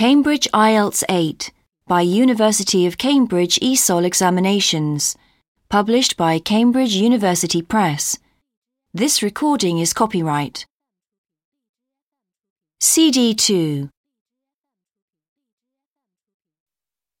Cambridge 0.00 0.48
IELTS 0.54 1.04
8 1.10 1.52
by 1.86 2.00
University 2.00 2.86
of 2.86 2.96
Cambridge 2.96 3.60
ESOL 3.60 4.02
Examinations, 4.02 5.14
published 5.68 6.16
by 6.16 6.38
Cambridge 6.38 6.94
University 6.94 7.60
Press. 7.60 8.16
This 8.94 9.22
recording 9.22 9.78
is 9.78 9.92
copyright. 9.92 10.64
CD 12.80 13.34
2 13.34 13.90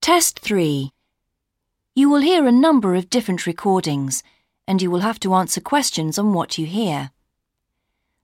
Test 0.00 0.38
3 0.38 0.90
You 1.94 2.08
will 2.08 2.22
hear 2.22 2.46
a 2.46 2.52
number 2.52 2.94
of 2.94 3.10
different 3.10 3.46
recordings, 3.46 4.22
and 4.66 4.80
you 4.80 4.90
will 4.90 5.00
have 5.00 5.20
to 5.20 5.34
answer 5.34 5.60
questions 5.60 6.18
on 6.18 6.32
what 6.32 6.56
you 6.56 6.64
hear. 6.64 7.10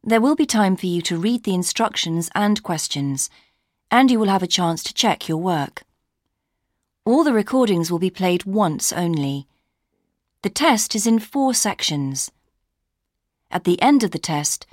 There 0.03 0.23
will 0.23 0.37
be 0.37 0.47
time 0.47 0.75
for 0.75 0.87
you 0.87 1.03
to 1.03 1.19
read 1.19 1.45
the 1.45 1.53
instructions 1.53 2.31
and 2.35 2.63
questions, 2.63 3.29
and 3.91 4.11
you 4.11 4.19
will 4.19 4.29
have 4.29 4.43
a 4.43 4.47
chance 4.47 4.83
to 4.83 4.95
check 4.95 5.29
your 5.29 5.39
work. 5.39 5.83
All 7.05 7.25
the 7.25 7.33
recordings 7.33 7.91
will 7.91 7.99
be 7.99 8.11
played 8.11 8.45
once 8.45 8.93
only. 8.93 9.47
The 10.43 10.51
test 10.51 10.95
is 10.95 11.07
in 11.07 11.19
four 11.19 11.55
sections. 11.55 12.31
At 13.51 13.65
the 13.65 13.81
end 13.81 14.03
of 14.03 14.11
the 14.11 14.19
test, 14.19 14.67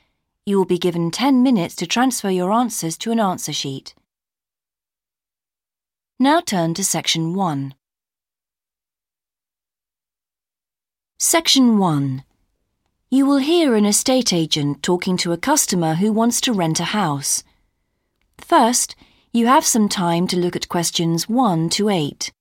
you 0.46 0.58
will 0.58 0.66
be 0.66 0.78
given 0.78 1.12
10 1.12 1.42
minutes 1.42 1.76
to 1.78 1.88
transfer 1.88 2.30
your 2.30 2.52
answers 2.52 2.98
to 3.00 3.12
an 3.12 3.20
answer 3.20 3.54
sheet. 3.54 3.96
Now 6.20 6.40
turn 6.40 6.74
to 6.76 6.84
Section 6.84 7.34
1. 7.34 7.74
Section 11.18 11.78
1. 11.78 12.24
You 13.10 13.26
will 13.26 13.38
hear 13.38 13.76
an 13.76 13.86
estate 13.86 14.34
agent 14.34 14.84
talking 14.84 15.18
to 15.18 15.32
a 15.32 15.38
customer 15.38 15.96
who 15.96 16.12
wants 16.12 16.42
to 16.42 16.54
rent 16.54 16.80
a 16.80 16.86
house. 16.86 17.44
First, 18.38 18.96
you 19.32 19.48
have 19.48 19.66
some 19.66 19.90
time 19.90 20.28
to 20.28 20.38
look 20.38 20.56
at 20.56 20.70
questions 20.70 21.28
1 21.28 21.70
to 21.72 21.90
8. 21.90 22.32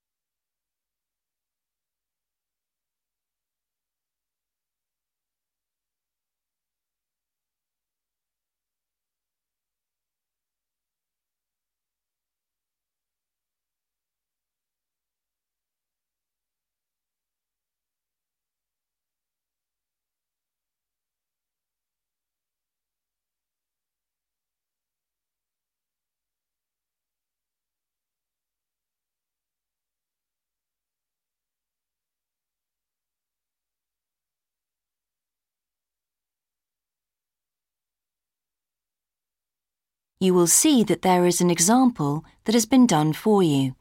You 40.25 40.33
will 40.35 40.47
see 40.47 40.83
that 40.85 41.03
there 41.03 41.27
is 41.27 41.41
an 41.41 41.51
example 41.51 42.25
that 42.45 42.55
has 42.55 42.67
been 42.67 42.87
done 42.87 43.13
for 43.13 43.43
you. 43.43 43.75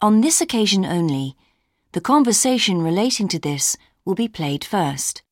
On 0.00 0.20
this 0.22 0.40
occasion 0.40 0.84
only, 0.84 1.36
the 1.92 2.00
conversation 2.00 2.82
relating 2.82 3.28
to 3.28 3.38
this 3.38 3.76
will 4.04 4.14
be 4.14 4.28
played 4.28 4.64
first. 4.64 5.22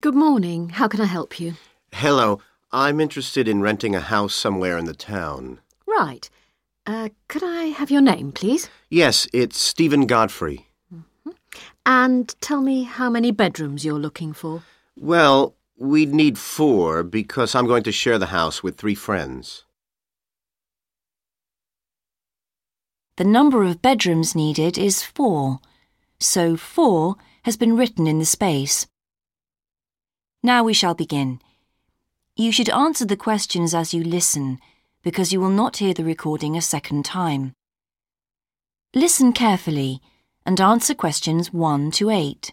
Good 0.00 0.14
morning. 0.14 0.70
How 0.70 0.88
can 0.88 1.00
I 1.00 1.06
help 1.06 1.40
you? 1.40 1.54
Hello. 1.92 2.40
I'm 2.72 3.00
interested 3.00 3.48
in 3.48 3.60
renting 3.60 3.94
a 3.94 4.00
house 4.00 4.34
somewhere 4.34 4.78
in 4.78 4.86
the 4.86 4.94
town. 4.94 5.60
Right. 5.86 6.30
Uh, 6.86 7.10
could 7.28 7.42
I 7.44 7.64
have 7.66 7.90
your 7.90 8.00
name, 8.00 8.32
please? 8.32 8.68
Yes, 8.88 9.28
it's 9.32 9.58
Stephen 9.60 10.06
Godfrey. 10.06 10.68
And 11.84 12.34
tell 12.40 12.62
me 12.62 12.84
how 12.84 13.10
many 13.10 13.30
bedrooms 13.30 13.84
you're 13.84 13.98
looking 13.98 14.32
for. 14.32 14.62
Well, 14.96 15.54
we'd 15.78 16.12
need 16.12 16.38
four 16.38 17.02
because 17.02 17.54
I'm 17.54 17.66
going 17.66 17.82
to 17.84 17.92
share 17.92 18.18
the 18.18 18.26
house 18.26 18.62
with 18.62 18.76
three 18.76 18.94
friends. 18.94 19.64
The 23.16 23.24
number 23.24 23.62
of 23.62 23.82
bedrooms 23.82 24.34
needed 24.34 24.78
is 24.78 25.02
four, 25.02 25.60
so 26.18 26.56
four 26.56 27.16
has 27.44 27.56
been 27.56 27.76
written 27.76 28.06
in 28.06 28.18
the 28.18 28.24
space. 28.24 28.86
Now 30.42 30.64
we 30.64 30.72
shall 30.72 30.94
begin. 30.94 31.40
You 32.36 32.50
should 32.52 32.70
answer 32.70 33.04
the 33.04 33.16
questions 33.16 33.74
as 33.74 33.92
you 33.92 34.02
listen, 34.02 34.58
because 35.02 35.32
you 35.32 35.40
will 35.40 35.50
not 35.50 35.76
hear 35.76 35.92
the 35.92 36.04
recording 36.04 36.56
a 36.56 36.62
second 36.62 37.04
time. 37.04 37.52
Listen 38.94 39.32
carefully 39.32 40.00
and 40.46 40.60
answer 40.60 40.94
questions 40.94 41.52
1 41.52 41.90
to 41.92 42.10
8. 42.10 42.52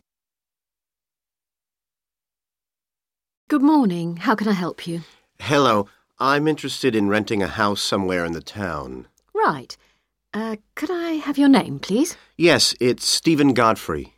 Good 3.49 3.63
morning. 3.63 4.17
How 4.17 4.35
can 4.35 4.47
I 4.47 4.51
help 4.51 4.85
you? 4.85 5.01
Hello. 5.39 5.87
I'm 6.19 6.47
interested 6.47 6.95
in 6.95 7.09
renting 7.09 7.41
a 7.41 7.47
house 7.47 7.81
somewhere 7.81 8.23
in 8.23 8.33
the 8.33 8.43
town. 8.43 9.07
Right. 9.33 9.75
Uh, 10.31 10.57
could 10.75 10.91
I 10.91 11.13
have 11.13 11.39
your 11.39 11.49
name, 11.49 11.79
please? 11.79 12.15
Yes, 12.37 12.75
it's 12.79 13.07
Stephen 13.07 13.55
Godfrey. 13.55 14.13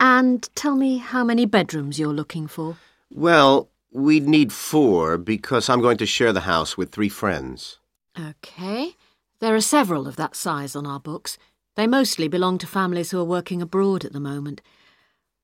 And 0.00 0.48
tell 0.54 0.76
me 0.76 0.96
how 0.96 1.24
many 1.24 1.44
bedrooms 1.44 1.98
you're 1.98 2.14
looking 2.14 2.46
for. 2.46 2.78
Well, 3.12 3.68
we'd 3.92 4.26
need 4.26 4.50
four 4.50 5.18
because 5.18 5.68
I'm 5.68 5.82
going 5.82 5.98
to 5.98 6.06
share 6.06 6.32
the 6.32 6.48
house 6.48 6.74
with 6.74 6.92
three 6.92 7.10
friends. 7.10 7.80
OK. 8.18 8.96
There 9.40 9.54
are 9.54 9.60
several 9.60 10.08
of 10.08 10.16
that 10.16 10.34
size 10.34 10.74
on 10.74 10.86
our 10.86 11.00
books. 11.00 11.36
They 11.74 11.86
mostly 11.86 12.28
belong 12.28 12.56
to 12.58 12.66
families 12.66 13.10
who 13.10 13.20
are 13.20 13.24
working 13.24 13.60
abroad 13.60 14.06
at 14.06 14.14
the 14.14 14.20
moment. 14.20 14.62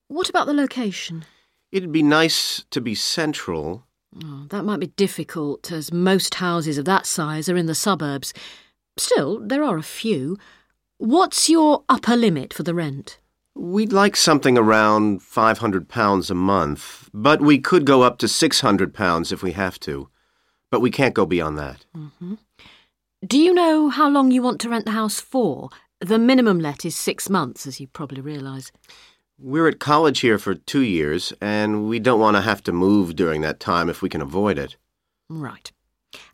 What 0.07 0.27
about 0.27 0.47
the 0.47 0.55
location? 0.55 1.25
It'd 1.73 1.91
be 1.91 2.03
nice 2.03 2.65
to 2.69 2.79
be 2.79 2.93
central. 2.93 3.87
Oh, 4.23 4.45
that 4.49 4.63
might 4.63 4.79
be 4.79 4.93
difficult, 4.95 5.71
as 5.71 5.91
most 5.91 6.35
houses 6.35 6.77
of 6.77 6.85
that 6.85 7.07
size 7.07 7.49
are 7.49 7.57
in 7.57 7.65
the 7.65 7.73
suburbs. 7.73 8.31
Still, 8.95 9.39
there 9.39 9.63
are 9.63 9.77
a 9.77 9.81
few. 9.81 10.37
What's 10.99 11.49
your 11.49 11.83
upper 11.89 12.15
limit 12.15 12.53
for 12.53 12.61
the 12.61 12.75
rent? 12.75 13.17
We'd 13.55 13.91
like 13.91 14.15
something 14.15 14.55
around 14.55 15.21
£500 15.21 16.29
a 16.29 16.35
month, 16.35 17.09
but 17.11 17.41
we 17.41 17.57
could 17.57 17.85
go 17.87 18.03
up 18.03 18.19
to 18.19 18.27
£600 18.27 19.31
if 19.31 19.41
we 19.41 19.53
have 19.53 19.79
to. 19.79 20.09
But 20.69 20.81
we 20.81 20.91
can't 20.91 21.15
go 21.15 21.25
beyond 21.25 21.57
that. 21.57 21.87
Mm-hmm. 21.97 22.35
Do 23.25 23.39
you 23.39 23.51
know 23.51 23.89
how 23.89 24.09
long 24.09 24.29
you 24.29 24.43
want 24.43 24.61
to 24.61 24.69
rent 24.69 24.85
the 24.85 24.91
house 24.91 25.19
for? 25.19 25.71
The 26.01 26.19
minimum 26.19 26.59
let 26.59 26.85
is 26.85 26.95
six 26.95 27.31
months, 27.31 27.65
as 27.65 27.79
you 27.79 27.87
probably 27.87 28.21
realise. 28.21 28.71
We're 29.45 29.67
at 29.67 29.79
college 29.79 30.21
here 30.21 30.39
for 30.39 30.55
two 30.55 30.83
years, 30.83 31.33
and 31.41 31.89
we 31.89 31.99
don't 31.99 32.21
want 32.21 32.37
to 32.37 32.41
have 32.41 32.63
to 32.63 32.71
move 32.71 33.17
during 33.17 33.41
that 33.41 33.59
time 33.59 33.89
if 33.89 34.01
we 34.01 34.07
can 34.07 34.21
avoid 34.21 34.57
it. 34.57 34.77
Right. 35.27 35.69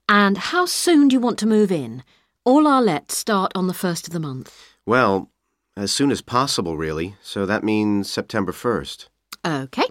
And 0.07 0.37
how 0.37 0.67
soon 0.67 1.07
do 1.07 1.15
you 1.15 1.19
want 1.19 1.39
to 1.39 1.47
move 1.47 1.71
in? 1.71 2.03
All 2.45 2.67
our 2.67 2.83
lets 2.83 3.17
start 3.17 3.51
on 3.55 3.65
the 3.65 3.73
first 3.73 4.05
of 4.05 4.13
the 4.13 4.19
month. 4.19 4.55
Well, 4.85 5.31
as 5.75 5.91
soon 5.91 6.11
as 6.11 6.21
possible, 6.21 6.77
really. 6.77 7.15
So 7.23 7.47
that 7.47 7.63
means 7.63 8.07
September 8.07 8.51
1st. 8.51 9.07
OK. 9.43 9.81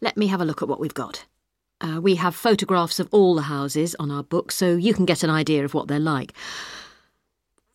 Let 0.00 0.16
me 0.16 0.26
have 0.26 0.40
a 0.40 0.44
look 0.44 0.60
at 0.60 0.68
what 0.68 0.80
we've 0.80 0.92
got. 0.92 1.26
Uh, 1.80 2.00
we 2.00 2.16
have 2.16 2.34
photographs 2.34 2.98
of 2.98 3.06
all 3.12 3.36
the 3.36 3.42
houses 3.42 3.94
on 4.00 4.10
our 4.10 4.24
book, 4.24 4.50
so 4.50 4.74
you 4.74 4.92
can 4.94 5.04
get 5.04 5.22
an 5.22 5.30
idea 5.30 5.64
of 5.64 5.74
what 5.74 5.86
they're 5.86 6.00
like. 6.00 6.32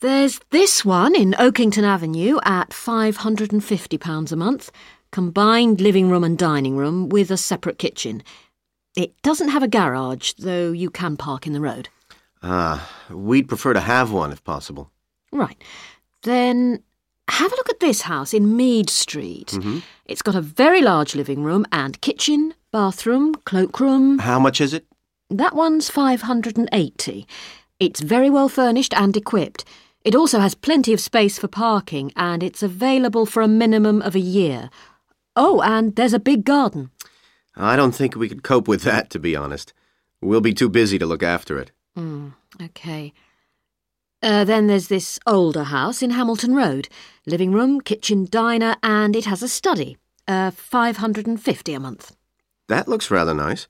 There's 0.01 0.39
this 0.51 0.85
one 0.85 1.13
in 1.13 1.35
Oakington 1.37 1.83
Avenue 1.83 2.39
at 2.45 2.69
£550 2.69 4.31
a 4.31 4.35
month, 4.37 4.71
combined 5.11 5.81
living 5.81 6.09
room 6.09 6.23
and 6.23 6.37
dining 6.37 6.77
room 6.77 7.09
with 7.09 7.29
a 7.31 7.35
separate 7.35 7.77
kitchen. 7.77 8.23
It 8.95 9.21
doesn't 9.23 9.49
have 9.49 9.61
a 9.61 9.67
garage, 9.67 10.31
though 10.37 10.71
you 10.71 10.89
can 10.89 11.17
park 11.17 11.45
in 11.45 11.51
the 11.51 11.59
road. 11.59 11.89
Ah, 12.41 12.89
we'd 13.09 13.49
prefer 13.49 13.73
to 13.73 13.81
have 13.81 14.09
one 14.09 14.31
if 14.31 14.41
possible. 14.45 14.89
Right. 15.33 15.61
Then 16.23 16.81
have 17.27 17.51
a 17.51 17.55
look 17.57 17.69
at 17.69 17.81
this 17.81 18.03
house 18.03 18.33
in 18.33 18.55
Mead 18.55 18.89
Street. 18.89 19.47
Mm-hmm. 19.47 19.79
It's 20.05 20.21
got 20.21 20.33
a 20.33 20.41
very 20.41 20.81
large 20.81 21.13
living 21.13 21.43
room 21.43 21.65
and 21.73 21.99
kitchen, 21.99 22.53
bathroom, 22.71 23.35
cloakroom. 23.43 24.19
How 24.19 24.39
much 24.39 24.61
is 24.61 24.73
it? 24.73 24.85
That 25.29 25.55
one's 25.55 25.89
580. 25.89 27.27
It's 27.81 27.99
very 27.99 28.29
well 28.29 28.47
furnished 28.47 28.93
and 28.93 29.17
equipped. 29.17 29.65
It 30.03 30.15
also 30.15 30.39
has 30.39 30.55
plenty 30.55 30.93
of 30.93 30.99
space 30.99 31.37
for 31.37 31.47
parking 31.47 32.11
and 32.15 32.41
it's 32.41 32.63
available 32.63 33.25
for 33.25 33.41
a 33.41 33.47
minimum 33.47 34.01
of 34.01 34.15
a 34.15 34.19
year. 34.19 34.69
Oh, 35.35 35.61
and 35.61 35.95
there's 35.95 36.13
a 36.13 36.19
big 36.19 36.45
garden. 36.45 36.91
I 37.55 37.75
don't 37.75 37.93
think 37.93 38.15
we 38.15 38.29
could 38.29 38.43
cope 38.43 38.67
with 38.67 38.83
that, 38.83 39.09
to 39.11 39.19
be 39.19 39.35
honest. 39.35 39.73
We'll 40.21 40.41
be 40.41 40.53
too 40.53 40.69
busy 40.69 40.97
to 40.99 41.05
look 41.05 41.23
after 41.23 41.59
it. 41.59 41.71
Mm, 41.97 42.33
OK. 42.61 43.13
Uh, 44.21 44.43
then 44.43 44.67
there's 44.67 44.87
this 44.87 45.19
older 45.25 45.63
house 45.63 46.01
in 46.01 46.11
Hamilton 46.11 46.55
Road. 46.55 46.89
Living 47.25 47.51
room, 47.51 47.79
kitchen, 47.81 48.27
diner, 48.29 48.75
and 48.83 49.15
it 49.15 49.25
has 49.25 49.41
a 49.43 49.47
study. 49.47 49.97
Uh, 50.27 50.51
550 50.51 51.73
a 51.73 51.79
month. 51.79 52.15
That 52.67 52.87
looks 52.87 53.11
rather 53.11 53.33
nice. 53.33 53.67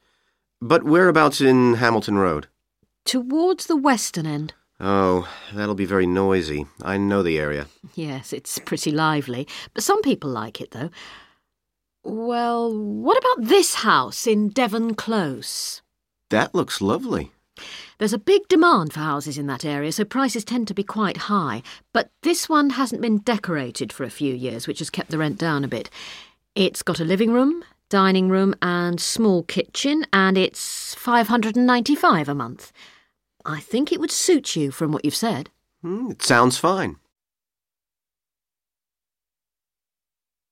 But 0.61 0.83
whereabouts 0.83 1.39
in 1.39 1.75
Hamilton 1.75 2.17
Road? 2.17 2.47
Towards 3.05 3.67
the 3.67 3.77
western 3.77 4.25
end. 4.25 4.53
Oh, 4.79 5.27
that'll 5.53 5.75
be 5.75 5.85
very 5.85 6.07
noisy. 6.07 6.65
I 6.81 6.97
know 6.97 7.21
the 7.21 7.37
area. 7.37 7.67
Yes, 7.95 8.31
it's 8.31 8.59
pretty 8.59 8.91
lively, 8.91 9.47
but 9.73 9.83
some 9.83 10.01
people 10.01 10.29
like 10.29 10.61
it, 10.61 10.71
though. 10.71 10.89
Well, 12.03 12.73
what 12.73 13.17
about 13.17 13.47
this 13.49 13.75
house 13.75 14.25
in 14.25 14.49
Devon 14.49 14.95
Close? 14.95 15.81
That 16.29 16.55
looks 16.55 16.79
lovely. 16.79 17.31
There's 17.97 18.13
a 18.13 18.17
big 18.17 18.47
demand 18.47 18.93
for 18.93 19.01
houses 19.01 19.37
in 19.37 19.47
that 19.47 19.65
area, 19.65 19.91
so 19.91 20.05
prices 20.05 20.45
tend 20.45 20.69
to 20.69 20.73
be 20.73 20.83
quite 20.83 21.17
high. 21.17 21.61
But 21.91 22.11
this 22.23 22.47
one 22.47 22.71
hasn't 22.71 23.01
been 23.01 23.17
decorated 23.17 23.91
for 23.91 24.05
a 24.05 24.09
few 24.09 24.33
years, 24.33 24.65
which 24.65 24.79
has 24.79 24.89
kept 24.89 25.11
the 25.11 25.17
rent 25.17 25.37
down 25.37 25.65
a 25.65 25.67
bit. 25.67 25.89
It's 26.55 26.81
got 26.81 27.01
a 27.01 27.05
living 27.05 27.33
room, 27.33 27.65
dining 27.89 28.29
room, 28.29 28.55
and 28.61 29.01
small 29.01 29.43
kitchen, 29.43 30.05
and 30.13 30.37
it's 30.37 30.95
595 30.95 32.29
a 32.29 32.33
month. 32.35 32.71
I 33.49 33.59
think 33.59 33.91
it 33.91 33.99
would 33.99 34.11
suit 34.11 34.55
you 34.55 34.69
from 34.69 34.91
what 34.91 35.03
you've 35.03 35.15
said. 35.15 35.49
Hmm, 35.81 36.11
it 36.11 36.21
sounds 36.21 36.59
fine. 36.59 36.97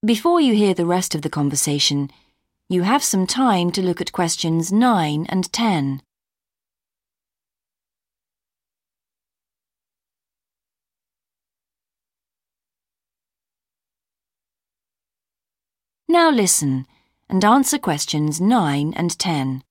Before 0.04 0.42
you 0.42 0.56
hear 0.56 0.74
the 0.74 0.86
rest 0.88 1.14
of 1.14 1.22
the 1.22 1.30
conversation, 1.30 2.10
you 2.70 2.82
have 2.82 3.04
some 3.04 3.28
time 3.28 3.72
to 3.74 3.84
look 3.84 4.02
at 4.02 4.12
questions 4.12 4.72
9 4.72 5.28
and 5.30 5.54
10. 5.54 6.02
Now 16.10 16.32
listen 16.32 16.88
and 17.30 17.46
answer 17.46 17.78
questions 17.78 18.42
9 18.42 18.94
and 18.96 19.20
10. 19.20 19.62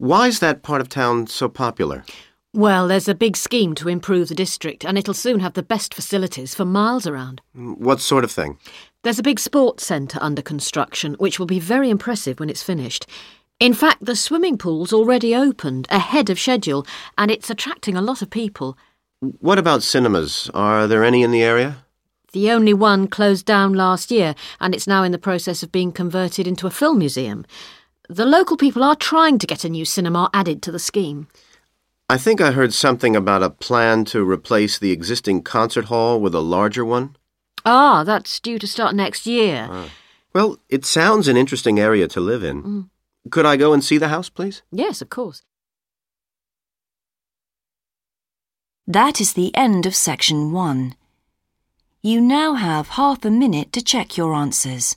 Why's 0.00 0.38
that 0.38 0.62
part 0.62 0.80
of 0.80 0.88
town 0.88 1.26
so 1.26 1.46
popular? 1.46 2.06
Well, 2.54 2.88
there's 2.88 3.06
a 3.06 3.14
big 3.14 3.36
scheme 3.36 3.74
to 3.74 3.88
improve 3.90 4.30
the 4.30 4.34
district, 4.34 4.82
and 4.82 4.96
it'll 4.96 5.12
soon 5.12 5.40
have 5.40 5.52
the 5.52 5.62
best 5.62 5.92
facilities 5.92 6.54
for 6.54 6.64
miles 6.64 7.06
around. 7.06 7.42
Mm, 7.54 7.76
what 7.76 8.00
sort 8.00 8.24
of 8.24 8.30
thing? 8.30 8.56
There's 9.02 9.18
a 9.18 9.22
big 9.22 9.38
sports 9.38 9.84
centre 9.84 10.18
under 10.22 10.40
construction, 10.40 11.16
which 11.18 11.38
will 11.38 11.44
be 11.44 11.60
very 11.60 11.90
impressive 11.90 12.40
when 12.40 12.48
it's 12.48 12.62
finished. 12.62 13.06
In 13.58 13.74
fact, 13.74 14.02
the 14.02 14.16
swimming 14.16 14.56
pool's 14.56 14.94
already 14.94 15.36
opened, 15.36 15.86
ahead 15.90 16.30
of 16.30 16.40
schedule, 16.40 16.86
and 17.18 17.30
it's 17.30 17.50
attracting 17.50 17.94
a 17.94 18.00
lot 18.00 18.22
of 18.22 18.30
people. 18.30 18.78
What 19.20 19.58
about 19.58 19.82
cinemas? 19.82 20.50
Are 20.54 20.86
there 20.86 21.04
any 21.04 21.22
in 21.22 21.30
the 21.30 21.42
area? 21.42 21.84
The 22.32 22.50
only 22.52 22.72
one 22.72 23.06
closed 23.06 23.44
down 23.44 23.74
last 23.74 24.10
year, 24.10 24.34
and 24.60 24.74
it's 24.74 24.86
now 24.86 25.02
in 25.02 25.12
the 25.12 25.18
process 25.18 25.62
of 25.62 25.72
being 25.72 25.92
converted 25.92 26.46
into 26.46 26.66
a 26.66 26.70
film 26.70 27.00
museum. 27.00 27.44
The 28.10 28.26
local 28.26 28.56
people 28.56 28.82
are 28.82 28.96
trying 28.96 29.38
to 29.38 29.46
get 29.46 29.64
a 29.64 29.68
new 29.68 29.84
cinema 29.84 30.30
added 30.34 30.62
to 30.62 30.72
the 30.72 30.80
scheme. 30.80 31.28
I 32.08 32.18
think 32.18 32.40
I 32.40 32.50
heard 32.50 32.74
something 32.74 33.14
about 33.14 33.44
a 33.44 33.50
plan 33.50 34.04
to 34.06 34.28
replace 34.28 34.80
the 34.80 34.90
existing 34.90 35.44
concert 35.44 35.84
hall 35.84 36.20
with 36.20 36.34
a 36.34 36.40
larger 36.40 36.84
one. 36.84 37.14
Ah, 37.64 38.02
that's 38.02 38.40
due 38.40 38.58
to 38.58 38.66
start 38.66 38.96
next 38.96 39.26
year. 39.26 39.70
Well, 40.34 40.58
it 40.68 40.84
sounds 40.84 41.28
an 41.28 41.36
interesting 41.36 41.78
area 41.78 42.08
to 42.08 42.18
live 42.18 42.42
in. 42.42 42.90
Could 43.30 43.46
I 43.46 43.56
go 43.56 43.72
and 43.72 43.84
see 43.84 43.96
the 43.96 44.08
house, 44.08 44.28
please? 44.28 44.62
Yes, 44.72 45.00
of 45.00 45.08
course. 45.08 45.42
That 48.88 49.20
is 49.20 49.34
the 49.34 49.54
end 49.54 49.86
of 49.86 49.94
section 49.94 50.50
1. 50.50 50.96
You 52.02 52.20
now 52.20 52.54
have 52.54 52.88
half 52.88 53.24
a 53.24 53.30
minute 53.30 53.72
to 53.74 53.80
check 53.80 54.16
your 54.16 54.34
answers. 54.34 54.96